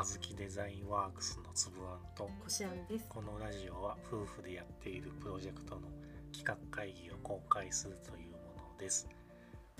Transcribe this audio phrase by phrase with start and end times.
[0.00, 3.04] あずきデザインワークスのつぶあんとこしあんです。
[3.10, 5.82] このラジオは夫婦でやっているプロジェクトの
[6.32, 8.38] 企画会議を公開するというも
[8.72, 9.06] のです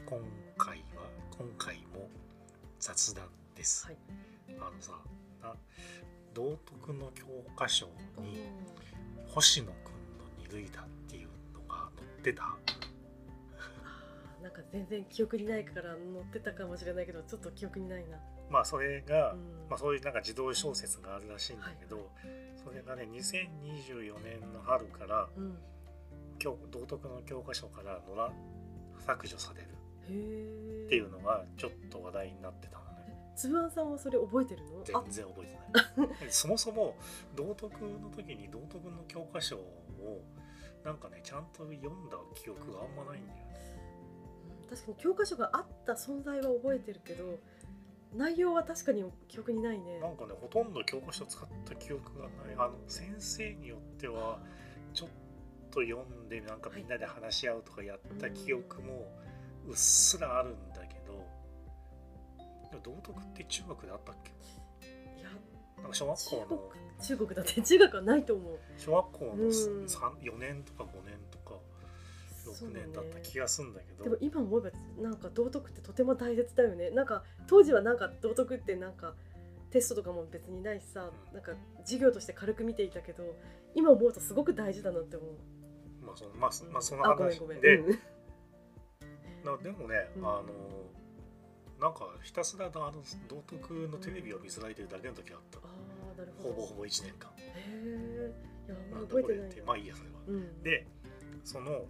[0.05, 0.19] 今
[0.59, 1.05] 回は
[1.39, 2.07] 今回も
[2.79, 3.97] 雑談です、はい。
[4.59, 4.93] あのさ
[5.43, 5.55] な
[6.35, 7.25] 道徳の教
[7.57, 7.87] 科書
[8.19, 8.43] おに
[9.27, 9.79] 星野くんの
[10.39, 12.45] 二類だっていうのが載ってた？
[14.43, 18.19] なんか全然記憶にないから載ってたかもしれないけど、ちょっと記憶にないな。
[18.49, 19.39] まあそれが、うん
[19.69, 22.11] まあ、そういうなんか児童小説があるらしいんだけど、
[22.63, 25.59] それがね2024年の春からうん。
[26.39, 28.33] 教道徳の教科書からのら
[28.99, 29.69] 削除される。
[30.07, 34.83] っていうのがちょっと話題になってたのねつぶあんさんはそれ覚えてるの？
[34.83, 36.97] 全然覚えてない そもそも
[37.37, 40.21] 道徳の時に道徳の教科書を
[40.83, 43.70] なんかねちゃんと読んだ記憶があんまないんだよねうん
[44.71, 47.39] 確かに教科書があった存在は覚えてるけど、
[48.17, 49.99] 内容は確かに記憶にないね。
[50.01, 54.39] なんかねほとんど教科書使った記憶がないあの先生によっては
[54.95, 55.09] ちょっ
[55.71, 59.07] と読んでなんかみんなで話し合うとかやった記憶も
[59.69, 61.27] うっすらあるんだけど
[62.71, 64.31] でも道徳って中学であったっけ？
[65.21, 65.31] いや、
[65.79, 68.59] なんか小学中校の国中国だって中学はないと思う。
[68.77, 71.19] 小学校のうん4年とか5年
[72.51, 74.71] 6年だった気がするんだけどでも今思えば
[75.03, 76.91] なんか道徳ってとても大切だよね。
[76.91, 79.15] なんか当時はなんか道徳ってなんか
[79.71, 81.35] テストとかも別にないしさ、うん。
[81.35, 81.53] なんか
[81.85, 83.25] 授業として軽く見ていたけど
[83.75, 85.31] 今思うとすごく大事だなって思う、
[86.05, 87.77] まあそのまあそまあその話で。
[87.77, 87.99] うん。
[89.45, 90.27] なでもね、うん。
[90.27, 90.45] あの
[91.81, 95.61] なんかひたすらあの道徳のテレビを見せられてるだけの時あった、あ
[96.15, 96.55] あなるほど。
[96.55, 97.31] ほぼほぼ1年間。
[97.39, 97.43] へ
[97.73, 98.33] え
[98.67, 98.77] いや
[99.09, 99.63] 覚えてない。
[99.67, 100.63] まあいいやそれは、うん。
[100.63, 100.87] で
[101.43, 101.87] その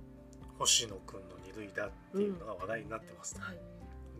[0.60, 3.34] 星野くんの二類だっていうのが話題になってます。
[3.34, 3.58] と、はい、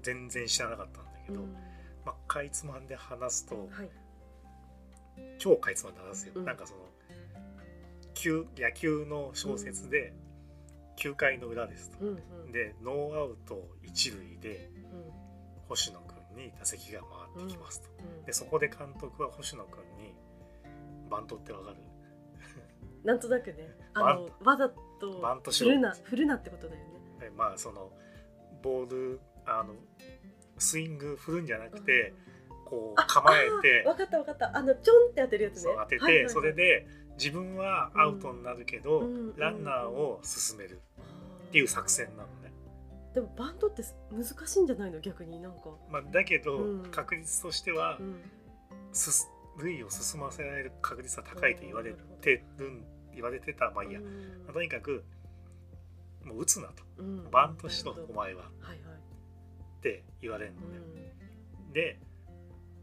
[0.03, 1.53] 全然知らなかったんだけど、うん。
[2.07, 3.91] まあ、かいつまんで話すとはい。
[5.39, 6.45] 超かいつまんで話すよ、うん。
[6.47, 6.81] なんかその
[8.15, 10.15] 球野球の小説で
[10.97, 12.09] 9回の裏ですと、うん
[12.47, 12.53] うん。
[12.53, 15.13] でノーアウト一塁でうん。
[15.69, 17.03] 星野くんに打席が
[17.37, 18.25] 回ってきますと、うん。
[18.25, 20.15] でそこで監督は星野くんに
[21.11, 21.77] バントってわかる？
[23.05, 26.87] なんとなくねあのわざと振るな振るなってことだよね。
[27.23, 27.91] えまあその
[28.63, 29.75] ボールあの
[30.59, 32.13] スイング振るんじゃなくて、
[32.67, 33.83] こうあ構えて。
[33.87, 34.57] わかったわかった。
[34.57, 35.73] あのちょんって当てるやつね。
[35.77, 36.33] 当てて、はいはいはい。
[36.33, 39.37] それで自分はアウトになるけど、うん。
[39.37, 40.81] ランナーを進める。
[41.49, 42.53] っていう作戦なのね、
[43.13, 45.01] でもバントって難しいんじゃないの？
[45.01, 46.91] 逆になんか、まあ、だけど、うん。
[46.93, 48.21] 確率としては、うん、
[48.93, 49.29] す
[49.61, 52.83] 塁を進ませられる確率は高いと言われてる
[53.15, 54.01] 言われてたまあいいや、
[54.53, 55.05] とにかく
[56.25, 56.83] もう打つなと。
[56.99, 57.31] うん。
[57.31, 58.43] バントしろお前は。
[58.61, 61.15] はいはい、って言われるのね、
[61.73, 61.99] で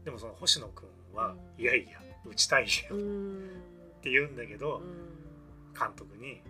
[0.04, 1.62] でもその星野くんは、うん。
[1.62, 3.62] いやいや打ちたいようん、うっん
[4.02, 5.72] て言うんだけど、うん。
[5.78, 6.42] 監督に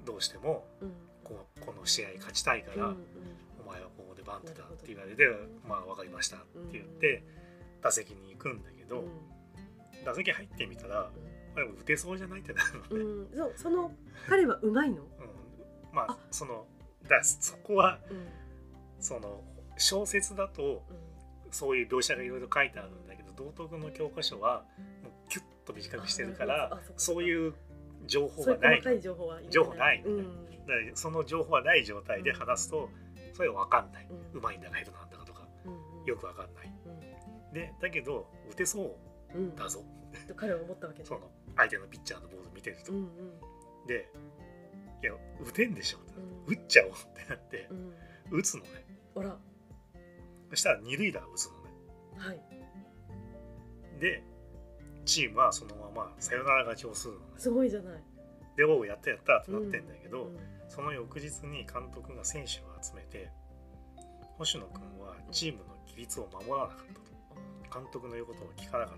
[0.00, 0.04] うん。
[0.04, 0.92] どうしてもうん。
[1.24, 2.96] こうこの試合勝ちたいから、うん
[3.64, 5.24] お前はここでバントだって言われて、
[5.66, 7.22] まあ分かりましたって言って、
[7.82, 9.04] 打席に行くんだけど、
[10.04, 11.10] 打席入ってみたら、
[11.54, 12.98] あれも打てそうじゃないってなるのね、うん。
[12.98, 13.28] うん。
[13.36, 13.92] そうその
[14.28, 15.06] 彼はうまいの、うん。
[15.92, 16.18] まああ。
[16.30, 16.66] その
[17.08, 18.28] だそこはうん。
[18.98, 19.42] その
[19.76, 20.82] 小説だと
[21.50, 24.64] そういう描写がいろいろ書いてあるんだけど道徳の教科書は
[25.02, 27.54] もうキュッと短くしてるからそういう
[28.06, 30.26] 情報そういがない情報は情報ないうん。
[30.94, 32.88] その情報はない状態で話すと
[33.34, 36.66] それは分かんない、ううんまいんだか下手なんだかとかうんよく分かんない。
[36.66, 36.81] うん
[37.52, 38.96] でだけど打てそ
[39.34, 39.56] ううん。
[39.56, 39.82] だぞ、
[40.28, 41.04] と彼は思ったわけね。
[41.04, 41.20] その。
[41.56, 43.06] 相手のピッチャーのボール見てると、うんうん。
[43.86, 44.08] で
[45.02, 45.98] いや打てんでしょ、
[46.46, 46.54] うん。
[46.54, 48.38] 打っちゃおうってなってうん。
[48.38, 48.68] 打つのね。
[49.16, 49.36] あら。
[50.50, 51.58] そしたら二塁打打つのね。
[52.18, 52.40] はい。
[54.00, 54.22] で
[55.04, 57.26] チームはそのままサヨナラ勝ちをするのね。
[57.36, 58.02] すごいじゃない。
[58.56, 60.36] でおうやったやったってなってんだけど、うん
[60.72, 63.28] その翌日に監督が選手を集めて
[64.38, 67.11] 星野君はチームの規律を守らなかったと
[67.72, 68.96] 監督の言うことを聞かなかっ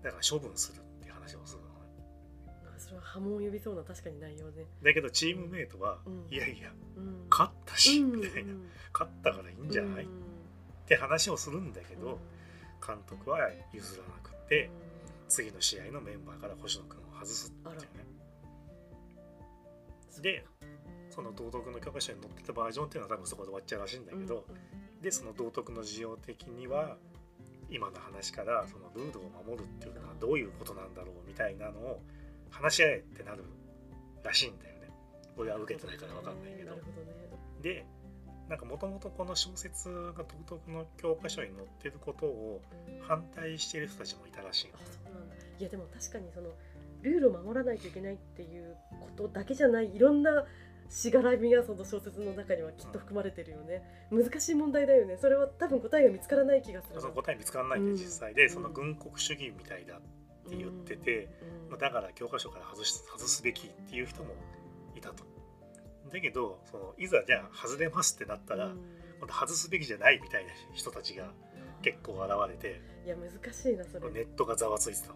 [0.00, 0.08] た。
[0.08, 1.74] だから処分するっていう話をするのね。
[2.64, 6.26] まあそれは波紋を呼びそうな確かに内容ねだけどチームメイトは、うん。
[6.30, 7.26] いやいやうん。
[7.30, 8.52] 勝ったし、うんみたいな。
[8.52, 12.18] うん勝ったからいいんじゃない、うんって話をするんだけど、
[12.86, 13.38] 監督は
[13.72, 14.70] 譲らなくて、うん
[15.26, 17.88] 次の試合のメンバーから星野君を外すっていうね。
[20.16, 20.44] うんで
[21.10, 24.44] その道徳の教科書に載ってたバージョンっていうのは多分そこで終わっちゃうらしいんだけど、
[25.00, 26.96] でその道徳の需要的には
[27.70, 32.02] 今の話からそのルールを守るっていうのはどういうことなんだろうみたいなのを
[32.50, 33.44] 話し合えってなる
[34.22, 34.90] らしいんだよね。
[35.36, 36.70] 俺は受けてないから分かんないけど。
[36.70, 36.82] どね。
[37.62, 37.86] で
[38.48, 43.00] なんかもともとこの小説が道徳の教科書に載ってることをうん。
[43.06, 45.34] 反対してる人たちもいたらしいあそうなんだ。
[45.58, 46.48] いやでも確かにその
[47.02, 50.44] ルールを守らないといけないっていうことだけじゃないいろんな
[50.88, 53.82] しがらみがその小説の中にはきっと含まれてるよね。
[54.10, 55.16] 難しい問題だよね。
[55.16, 57.96] それは多分答えが見つからない気がするその答え見つからないんでうん。
[57.96, 58.50] 実際で、うん。
[58.50, 60.00] その軍国主義みたいだっ
[60.48, 61.28] て言ってて、
[61.66, 61.70] うん。
[61.70, 64.34] まあだから教科書から外し外すべきっていう人も
[64.96, 65.24] いたと。
[66.12, 68.80] だけどそのいざじゃあ外れますってなったら、うん。
[69.26, 71.32] 外すべきじゃないみたいな人たちが
[71.82, 74.10] 結構現れていや難しいなそれ。
[74.10, 75.14] ネットがざわついてた。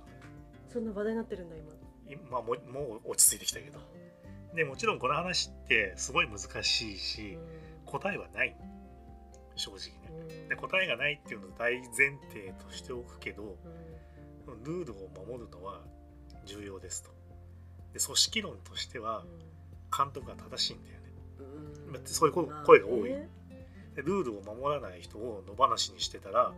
[0.72, 1.72] そんな話題になってるんだ今。
[2.10, 3.78] 今もうもう落ち着いてきたけど
[4.54, 7.38] でもちろんこの話ってすごい難しいし、
[7.84, 8.56] 答えはない
[9.54, 10.48] 正直ね。
[10.48, 11.88] で答えがないっていうのを大前
[12.30, 13.56] 提としておくけど
[14.64, 15.82] ルールを守るのは
[16.44, 17.10] 重要ですと。
[17.92, 19.24] で組織論としては
[19.96, 21.08] 監督が正しいんだよね。
[21.92, 23.28] だってそういう声声が多いで
[23.96, 26.52] ルールを守らない人を野放しにしてたら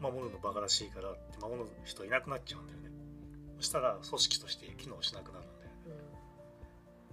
[0.00, 2.90] 守るのバカらしいからって守る人いなくなっちゃうんだよね。
[3.56, 5.43] そしたら組織として機能しなくなる。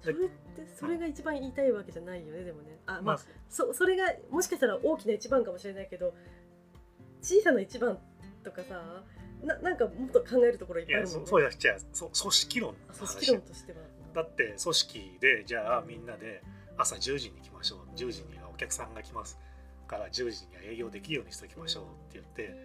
[0.02, 0.30] それって
[0.76, 2.80] それが一番言いたいわけじゃないよねでもね。
[2.86, 3.20] あまあまあ。
[3.50, 6.14] そそれがもしかしたら大きな一番かもしれないけど
[7.22, 7.98] 小さな一番
[8.44, 9.04] とかさ
[9.44, 11.26] ななんかもっと考えるところいっぱいあるもんね。
[11.28, 13.08] そうじゃじゃあそ組織論組話。
[13.20, 13.78] 織論としては。
[14.14, 16.44] だって組織でじゃあみんなで
[16.78, 17.80] 朝10時に来ましょう。
[17.96, 19.40] 10時にはお客さんが来ます
[19.88, 22.56] から10時には営業できるようにしておきましょうって言って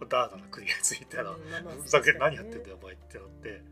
[0.00, 1.32] ダーダーなクリアついたら
[1.82, 3.62] ふざけ何やってんだよお前ってなって。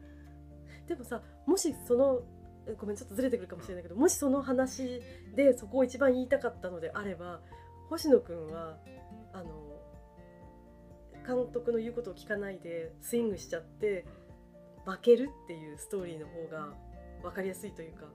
[0.88, 2.39] でもさもしそのえ
[2.79, 5.03] ごめんちょっとずれてくるかもしれないけどもしその話
[5.35, 7.41] でそこを一番言いたかったのであれば
[7.89, 8.77] 星野くんは
[9.33, 9.71] あの
[11.27, 14.07] 監督の言うことを聞かないでスイングしちゃって
[14.87, 16.69] 負けるっていうストーリーの方が
[17.23, 18.07] 分かりやすいというか、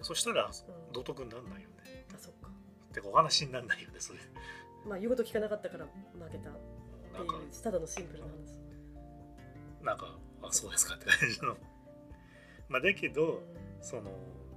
[0.00, 0.92] そしたらうん。
[0.92, 2.06] 道徳にならないよね。
[2.14, 2.48] あそっか。
[2.92, 4.18] てかお話にならないよねそれ。
[4.88, 6.50] まあ言うこと聞かなかったから負けた。
[6.50, 9.84] っていうただのシンプルな話。
[9.84, 11.56] なんかあそうですかって感じの。
[12.68, 13.42] まあだけど
[13.80, 14.02] その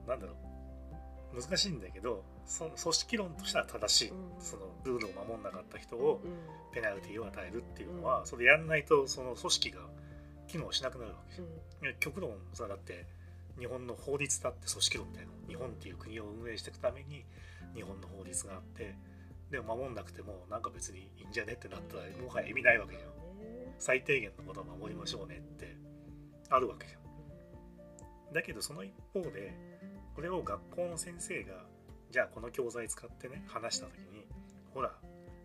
[0.07, 0.33] なんだろ
[1.33, 4.15] う難しいんだけどその組織論としては正しい、うん。
[4.39, 6.31] そのルールを守んなかった人をうん
[6.73, 8.27] ペナルティを与えるっていうのは、うん。
[8.27, 9.79] それやんないとその組織が
[10.47, 11.95] 機能しなくなるわけうん。
[11.99, 13.05] 極論さだって
[13.59, 17.25] 日本の法律だって組織論みたいな日本っていう国を運営していくために
[17.75, 18.95] 日本の法律があって
[19.51, 23.09] でも守んなくてもなんか別にいいんじゃねってなったらもはや意味ないわけじゃん。
[23.09, 23.75] ね。
[23.77, 25.75] 最低限のことは守りましょうねって
[26.49, 26.98] あるわけじゃん
[28.33, 29.53] だけどその一方で
[30.15, 31.53] これを学校の先生が
[32.11, 34.25] じゃあこの教材使ってね話した時に
[34.73, 34.91] ほら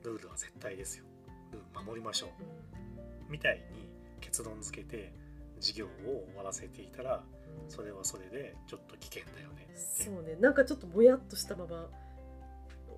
[0.03, 1.05] ルールは絶対ですよ。
[1.53, 3.31] ルール守りましょう。
[3.31, 3.89] みたいに
[4.21, 5.13] 結論付けて
[5.61, 5.89] 授業を
[6.27, 7.23] 終わらせていたら
[7.67, 9.69] うんそれはそれでちょっと危険だよね。
[9.77, 10.37] そうね。
[10.41, 11.89] なんかちょっとぼやっとしたまま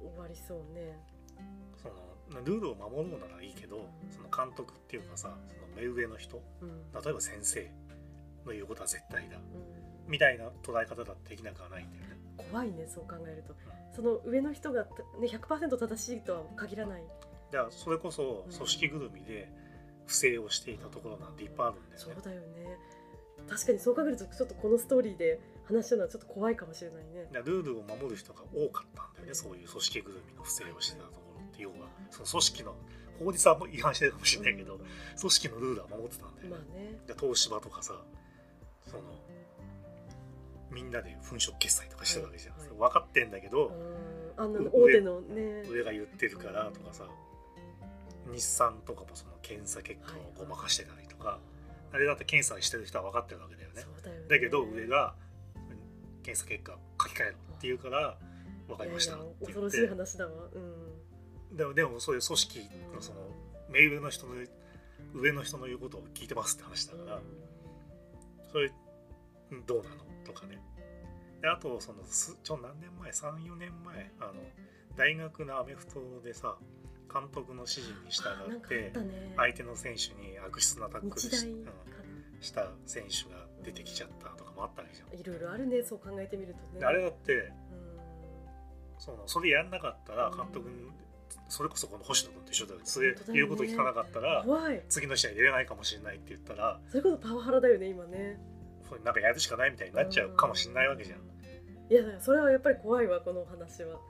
[0.00, 0.98] 終わりそうね。
[1.76, 1.88] そ
[2.34, 6.42] のルールを守ろうならいいけどその監督っていうかさその目上の人。
[6.60, 6.92] うん。
[6.92, 7.70] 例えば先生
[8.44, 9.36] の言うことは絶対だ。
[9.36, 9.75] うん
[10.06, 12.16] みたいな捉え方だってできなくはないんだよね。
[12.50, 13.54] 怖いねそう考えると。
[13.94, 14.88] その上の人が、ね、
[15.26, 17.02] 100%正しいとは限らない。
[17.50, 18.52] だからそれこそうん。
[18.52, 19.48] 組織ぐるみで
[20.06, 21.98] 不正をしていたところなんていっぱいあるんだよね。
[21.98, 22.78] そうだよね。
[23.48, 27.28] 確かにそう考えるとちょっとこのストーリーで話したのはちょっと怖いかもしれないね。
[27.44, 31.62] ルールを守る人が多かったんだよねそういう組織ぐるみの不正をしてたところって。
[31.62, 32.76] 要はその組織の
[33.18, 34.80] 法律は違反してるかもしれないけど、うん
[35.18, 36.50] 組織のルールは守ってたんだよね。
[36.50, 36.98] まあね。
[37.06, 37.94] で東芝とかさ
[38.86, 39.02] その
[40.70, 42.78] みんなで粉飾決済とかしてるわけじゃん、はいはい。
[42.78, 44.44] 分かってんだけど、うん。
[44.44, 45.62] あの大手のね。
[45.68, 47.06] 上が言ってるからとかさ、
[48.32, 51.38] 日産とかもその検査結果をごまかしてたりとか、
[51.92, 53.82] あれだって検査してる人は分かってるわけだよね。
[53.82, 54.28] そうだよね。
[54.28, 55.14] だけど上が
[56.22, 58.18] 検査結果書き換えろって言うから
[58.66, 60.32] 分かりましたって恐ろしいて話だわ。
[60.52, 60.58] う
[61.54, 61.56] ん。
[61.56, 63.20] でもでもそういう組織のその
[63.70, 64.34] 目上の人の
[65.14, 67.20] 上の人の言うことを聞いてますって話だから、
[68.50, 68.72] それうん
[69.66, 69.96] どうなの？
[70.24, 70.60] とかね。
[71.40, 74.10] であとそのすちょ何年前？34年前？
[74.20, 74.32] あの
[74.96, 76.56] 大学のアメフトでさ
[77.12, 78.92] 監督の指示に従って
[79.36, 81.66] 相手の選手に悪質なタックルし,、うん
[82.40, 85.20] した選手が出てきちゃったとかもあったわけじゃん。
[85.20, 86.80] いろいろあるねそう考えてみるとね。
[86.80, 87.52] であれだってうん。
[88.98, 90.90] そのそれやんなかったら監督に
[91.48, 94.44] それこそこの星野君と一緒だよそれ言うこと聞かなかったら
[94.88, 98.38] 次の試合出れないかもしれないって言ったらそれこそパワハラだよね今ね
[98.88, 101.18] それなんかやるしかないみたいになっちゃうかもしれないわけじゃん。
[101.88, 104.00] いやそれはやっぱり怖いわこの話はだか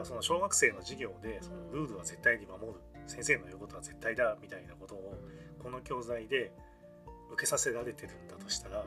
[0.00, 2.74] らその小学生の授業でそのうんルールは絶対に守る
[3.06, 5.18] 先生の言うことは絶対だみたいなことを
[5.62, 6.52] この教材で
[7.32, 8.86] 受けさせられてるんだとしたらうん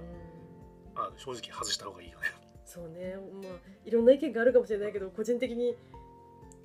[0.95, 2.25] あ正直外した方がいいよね。
[2.65, 3.51] そうねまあ
[3.85, 5.75] いろんな意見があるかもしれないけど個人的に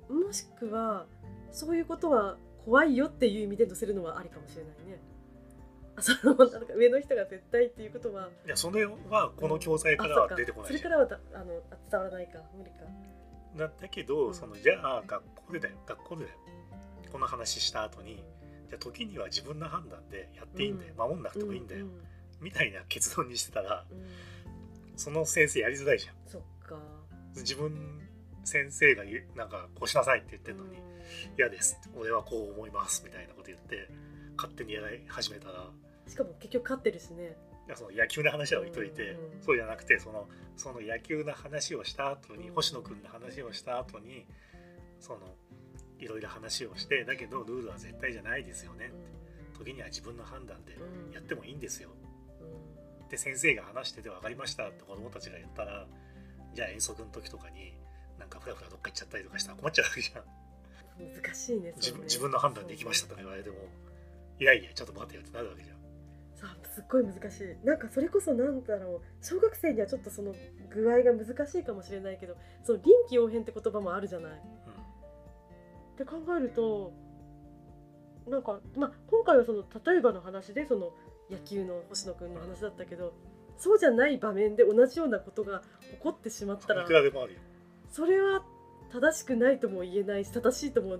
[0.09, 1.05] もしくは
[1.51, 4.99] そういうことは怖いよっていう意味で載せるのはありかもしれないね。
[5.95, 8.29] あそのなんか上の人が絶対っていうことは。
[8.45, 11.45] いやそれはこの教材からは出てこないそれからはだあの
[11.91, 12.77] 伝わらないか無理か。
[13.55, 15.75] だだけど、うん、そのじゃあ学校でだよ。
[15.85, 16.37] 学校でだよ。
[17.11, 18.23] この話した後に
[18.69, 21.85] じゃあ時には自分の判断でやっていいんだよ、うん、守んなくてもいいんだよ、
[22.41, 26.15] みたいな結論にしてたら、うん、その先生やりづらいじゃん。
[26.25, 26.79] そっか。
[27.35, 28.01] 自分
[28.43, 29.03] 先生が
[29.35, 30.77] なんかこうしなさいって言ってるのに
[31.37, 31.79] 嫌、です。
[31.95, 33.03] 俺はこう思います。
[33.05, 33.89] みたいなこと言って
[34.37, 35.69] 勝手にやり始めたら
[36.13, 37.35] しかも結局勝ってるしね。
[37.75, 40.27] その野球の話は置いといて、うんうん、そうじゃなくてその
[40.57, 44.25] その野球の話をした後に、うん、星野君の話をした後に
[44.99, 45.19] その
[45.97, 48.91] いろいろ話をしてだけどルールは絶対じゃないですよね、
[49.51, 50.77] うん、時には自分の判断で
[51.13, 51.89] やってもいいんですよ、
[53.01, 55.87] うん、で先生が話してて分かりましたって子供たちが言ったら
[56.53, 57.73] じゃあ遠足の時とかに
[58.19, 60.23] なんかふらふらどっか行っちゃったりとかしたら困っちゃうわけじゃん。
[60.99, 63.55] 難しいね自分自分の判断できましたとか言われても
[64.39, 65.72] いやいやちょっと待ってよってなるわけじゃん
[66.73, 67.65] すっごい難しい。
[67.65, 69.25] なんかそれこそなんだろう。
[69.25, 70.33] 小学生にはちょっとその
[70.69, 74.31] 具合が難しいかもしれないけどその臨機応変って言葉もあるじゃない。
[74.31, 74.41] うん、っ
[75.97, 76.93] て考えると
[78.27, 80.91] なんか、まあ、今回はその例えばの話でその
[81.29, 83.13] 野球の星野君の話だったけど
[83.57, 86.85] そうじゃない場面で同じようなことが起こってしまったら
[87.89, 88.43] それは
[88.91, 90.97] 正しくないとも言えないし正しいとも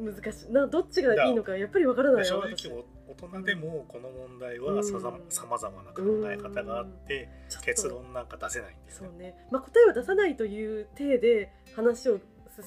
[0.00, 0.52] 難しい。
[0.52, 2.84] などっちがいいのかやっぱりわからない正直
[3.18, 7.28] 大人でもこの問題はさまざまな考え方があって、
[7.64, 12.18] 結論なんか出せないんですよ、ね、まあ、答えを出さないという体で話を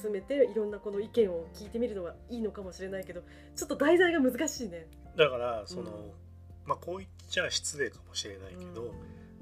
[0.02, 3.22] 進めていろんなこの意見を聞いてみるのはいいのかもしれないけど
[3.54, 4.86] ちょっと題材が難しいね。
[5.16, 5.88] だからその、うん、
[6.66, 8.90] まあこう言っちゃ失礼かもしれないけど、うん、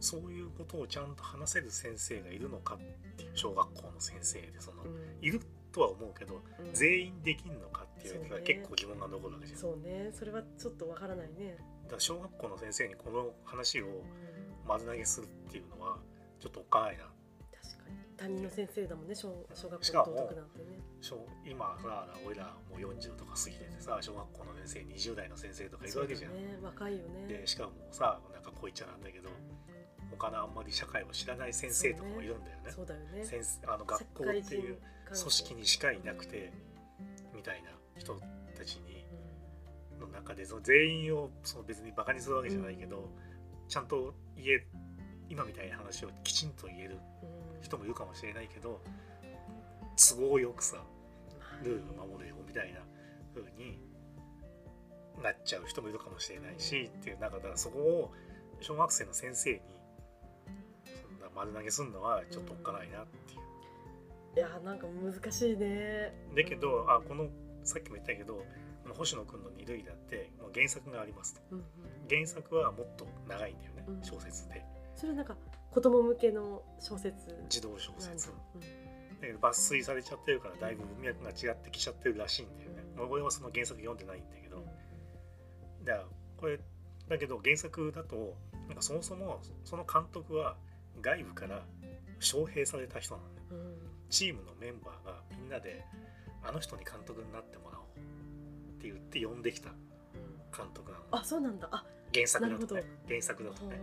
[0.00, 2.78] そういうことをちゃんと話せる先生がいるのかっ
[3.16, 5.40] ていう小学校の先生でその、うん、いる
[5.72, 6.40] とは思うけど、
[6.72, 10.10] 全員できんのかって結構疑問が残るわけじゃんそうね。
[10.12, 11.56] それはちょっとわからないね。
[11.84, 13.86] だから小学校の先生にこの話を
[14.66, 15.98] 丸投げするっていうのは
[16.40, 17.04] ちょっとおかないな。
[17.04, 17.96] 確かに。
[18.16, 20.64] 担任の先生だもんね小小学校の道徳なんてね。
[21.44, 27.26] 今さ俺らもう40とか過ぎててさ小学校の先生20代の先生とかいるわけじゃん、ね、若いよね。
[27.28, 29.28] でしかもさなんかこう言っちゃなんだけど
[30.10, 32.70] 他のあんまり社会を知らない先生とかもいるんだよね。
[32.70, 33.24] そうだよね。
[33.24, 36.52] 先あの学校っていう組織にしかいなくて、
[37.34, 38.20] みたいな人
[38.56, 39.04] たちに、
[40.00, 43.08] の中でその全員をその別にバカにするわけじゃないけど、
[43.68, 44.66] ちゃんと言え
[45.28, 46.98] 今みたいな話をきちんと言える
[47.62, 48.80] 人もいるかもしれないけど
[49.96, 50.76] 都合よくさ
[51.62, 52.80] ルールを守れよみたいな
[53.34, 53.78] 風に
[55.22, 58.12] なっちゃう人もいるかもしれないしっていう中でそこを
[58.60, 59.60] 小学生の先生に
[60.84, 63.40] そんな丸投げするのはちょっとおっかないなっていう。
[64.36, 66.12] いやなんか難しいね。
[66.36, 67.28] だけど、あこの
[67.64, 68.44] さっきも言ったけど
[68.82, 71.64] この星野君の二類だってもう原作がありますと、うんうん、
[72.08, 74.64] 原作はもっと長いんだよね、うん、小説で。
[74.94, 75.36] それはなんか
[75.70, 77.34] 子供向けの小説。
[77.48, 78.60] 児童小説、うん、
[79.20, 84.60] だけど抜粋されちゃってるからだいぶ文脈が違ってきちゃってるらしいんだよね、うん、俺はその原作読んでないんだけど、う
[85.82, 86.04] ん、だから
[86.36, 86.60] これ
[87.08, 88.36] だけど原作だと
[88.68, 90.56] なんかそもそもその監督は
[91.00, 91.62] 外部から
[92.20, 93.76] 招聘された人なのね、うん、
[94.10, 95.84] チームのメンバーがみんなで
[96.46, 99.70] あの人に監督になってもらおうって言って呼んできた
[100.56, 101.68] 監督なの、ね、あそうなんだ。
[101.70, 102.84] あ原作だとね。
[103.08, 103.80] 原作だとね。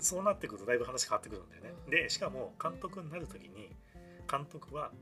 [0.00, 3.74] そうなってくるとだいぶ話変わってくるんだよね、うん、でしかも監督になる時に
[4.30, 4.92] 監督は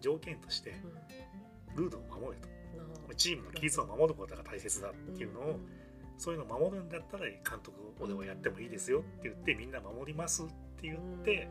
[0.00, 0.74] 条件として
[1.74, 2.48] ルールを守れと、
[3.08, 5.60] うん、チームの規律を守ることが大切だっていうのを、
[6.18, 10.52] そういうの守るんだったら監督俺はやってもいいですよって言ってみんな守りますって
[10.82, 11.48] 言って、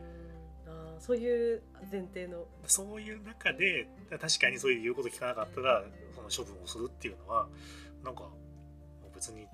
[0.66, 2.46] あそういう前提の。
[2.66, 7.48] そういう中で確かにそういう言うこと聞かなかったらその処分をするっていうのは
[8.04, 8.28] なんか
[9.14, 9.46] 別に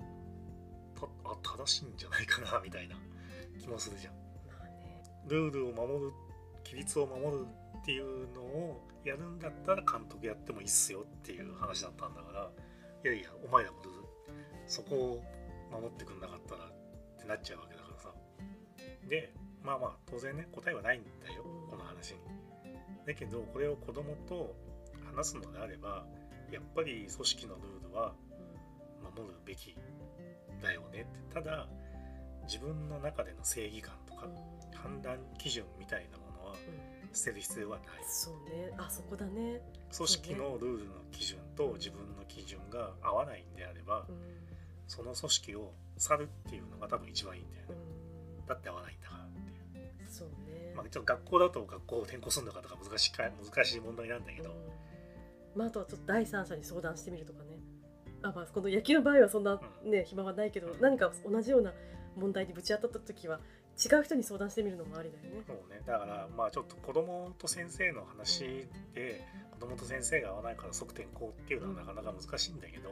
[0.95, 2.95] たあ正しいんじゃないかなみたいな
[3.59, 4.13] 気もするじゃん。
[5.27, 6.11] ルールを守る
[6.65, 7.45] 規律を守る
[7.81, 12.49] っていうのをやるんだったら監督やってもいいっすよっていう話だったんだから
[13.03, 14.03] いやいやお前らもルール
[14.67, 15.23] そこを
[15.71, 16.71] 守ってくんなかったらっ
[17.19, 18.09] てなっちゃうわけだからさ。
[19.09, 22.19] でまあまあ当然ね答えはないんだよこの話に。
[23.05, 24.55] だけどこれを子供と
[25.15, 26.05] 話すのであれば
[26.51, 28.13] やっぱり組織のルールは
[29.15, 29.75] 守るべき
[30.61, 31.01] だよね。
[31.01, 31.67] ってただ
[32.43, 34.27] 自分の中での正義感とか
[34.75, 36.55] 判断基準みたいなものは
[37.13, 38.73] 捨てる必要はない、そうね。
[38.77, 39.61] あそこだね。
[39.95, 44.05] 組織のルールの基準と自分の基準が合わないんであれば、
[44.87, 47.75] その組織を去るっていうのが多分一番いいんだよね、
[48.41, 49.22] うん、だって合わないんだから
[50.73, 54.53] ねまあちょっと学校だと学校を転校するのかとか難しいか難しい問題なんだけど、う
[55.57, 57.59] ん、まあ、あとはちょっと第三者に相談してみるとかね。
[58.23, 61.73] あ、まあ、この野球の場合はそんな、ね、暇はないけど何か同じような
[62.15, 63.39] 問題にぶち当たった時は
[63.73, 65.43] 違う人に相談してみるのもありだよね。
[65.47, 65.81] そうね。
[65.85, 72.89] だからまあちょっと子供と先生の話で子供と先生が合わないから即転校っていうのはなかなか難しいんだけど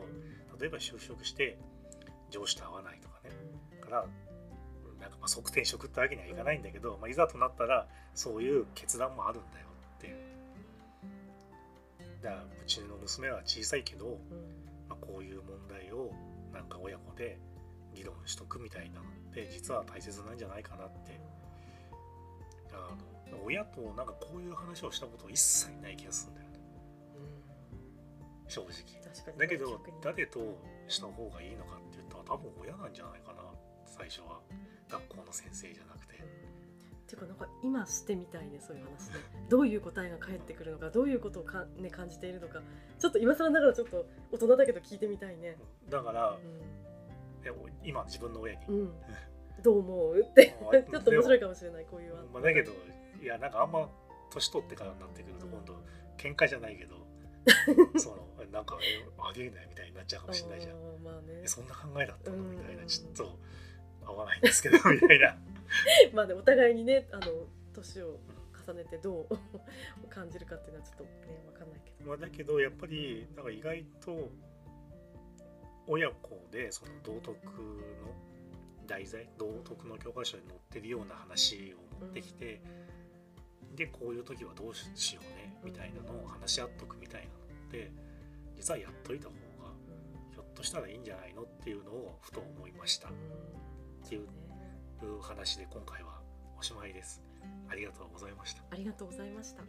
[0.60, 1.58] 例えば就職して
[2.32, 3.30] 上司と合わないとかね。
[3.82, 4.06] から
[5.02, 9.66] なんかまあ即転職ってわけにはいかないんだけど、まあ、いざとなったらそういう決断もあるんだよ
[9.98, 10.16] っていう。
[12.22, 14.20] だからうちの娘は小さいけど、
[14.88, 16.12] まあ、こういう問題を
[16.54, 17.40] なんか親子で
[17.96, 21.20] 議論しとくみたいなのって実は大切なんじゃないかなって。
[22.74, 22.96] あ
[23.30, 26.60] の親となんかこういう話をしたこと一切ない気がするんだよね、
[28.48, 29.02] 正直。
[29.38, 30.40] だけど誰と
[30.88, 33.41] した方がいいのかって言ったら多分親なんじゃないかな
[34.02, 34.40] 最初は
[34.90, 36.16] 学校の先生じゃなくて。
[37.06, 42.62] ていうかなんか今してみたいねそういう話でどういう答えが返ってくるのかどういうことをか、ね、感じているのか。
[42.98, 45.58] ちょっと今更ながらちょっと大人だけど聞いてみたいね。
[45.90, 48.94] だから、うん、今自分の親に、うん、
[49.62, 50.56] どう思うって。
[50.90, 52.72] ちょっと面白いかもしれないこういうまあ、だけど
[53.22, 53.88] いやなんかあんま
[54.32, 55.76] 年取ってからになってくると今度
[56.18, 56.96] 喧嘩じゃないけど
[58.00, 58.78] そのなんか
[59.20, 62.38] あげないみたいになっちゃうかもしれないじゃん、まあね、そんな考えだったの？
[62.38, 63.40] みたいなちょっと
[64.06, 65.38] 合わないんですけど みたいな。
[66.14, 67.26] まあねお互いにねあの
[67.74, 68.20] 年を
[68.66, 69.30] 重ねてどう
[70.10, 71.10] 感じるかっていうのはちょっとね
[71.54, 74.30] 分かんないけど、まあ、だけどやっぱりなんか意外と
[75.88, 78.14] 親子でその道徳の
[78.88, 82.62] 題材道徳の教科書に載ってるような話を持ってきて、
[83.70, 87.34] うん、でこういう時はどうしようねみたいなのを話し合っとくみたいなの
[87.68, 87.92] って
[88.58, 89.40] 実はやっといた方が
[90.32, 93.10] ひょっとしたらいいんじゃないのっていうのをふと思いました、
[94.18, 96.20] っていう話で今回は
[96.60, 97.24] おしまいです。
[97.70, 98.64] ありがとうございました。
[98.70, 99.64] ありがとうございました。